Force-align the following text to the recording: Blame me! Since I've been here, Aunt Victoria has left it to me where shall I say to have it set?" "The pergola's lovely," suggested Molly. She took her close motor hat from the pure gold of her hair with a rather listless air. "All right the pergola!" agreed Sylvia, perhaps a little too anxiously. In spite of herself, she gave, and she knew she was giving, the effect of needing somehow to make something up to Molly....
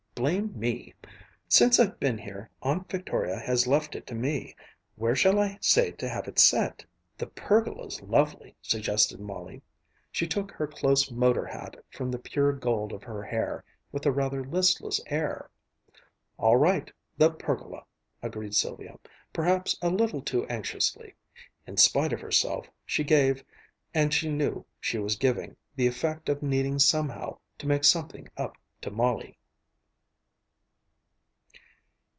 Blame 0.13 0.51
me! 0.59 0.93
Since 1.47 1.79
I've 1.79 1.99
been 1.99 2.19
here, 2.19 2.47
Aunt 2.61 2.87
Victoria 2.91 3.39
has 3.39 3.65
left 3.65 3.95
it 3.95 4.05
to 4.07 4.13
me 4.13 4.55
where 4.95 5.15
shall 5.15 5.39
I 5.39 5.57
say 5.61 5.91
to 5.93 6.07
have 6.07 6.27
it 6.27 6.37
set?" 6.37 6.85
"The 7.17 7.25
pergola's 7.25 8.01
lovely," 8.03 8.55
suggested 8.61 9.19
Molly. 9.19 9.63
She 10.11 10.27
took 10.27 10.51
her 10.51 10.67
close 10.67 11.09
motor 11.09 11.45
hat 11.47 11.75
from 11.89 12.11
the 12.11 12.19
pure 12.19 12.53
gold 12.53 12.91
of 12.93 13.01
her 13.01 13.23
hair 13.23 13.63
with 13.91 14.05
a 14.05 14.11
rather 14.11 14.43
listless 14.43 15.01
air. 15.07 15.49
"All 16.37 16.57
right 16.57 16.91
the 17.17 17.31
pergola!" 17.31 17.85
agreed 18.21 18.53
Sylvia, 18.53 18.97
perhaps 19.33 19.75
a 19.81 19.89
little 19.89 20.21
too 20.21 20.45
anxiously. 20.49 21.15
In 21.65 21.77
spite 21.77 22.13
of 22.13 22.21
herself, 22.21 22.69
she 22.85 23.03
gave, 23.03 23.43
and 23.91 24.13
she 24.13 24.29
knew 24.29 24.65
she 24.79 24.99
was 24.99 25.15
giving, 25.15 25.55
the 25.75 25.87
effect 25.87 26.29
of 26.29 26.43
needing 26.43 26.77
somehow 26.77 27.39
to 27.57 27.65
make 27.65 27.85
something 27.85 28.27
up 28.37 28.55
to 28.81 28.91
Molly.... 28.91 29.39